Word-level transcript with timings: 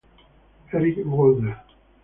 Erick 0.73 0.97
Walder 1.05 1.53